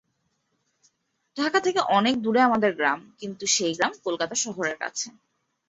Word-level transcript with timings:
ঢাকা 1.37 1.59
থেকে 1.59 1.79
অনেক 1.97 2.15
দূরে 2.21 2.41
আমাদের 2.41 2.71
গ্রাম, 2.75 2.99
কিন্তু 3.19 3.43
সেই 3.47 3.73
গ্রাম 3.77 3.93
কলকাতা 4.05 4.35
শহরের 4.35 4.77
কাছে। 4.77 5.07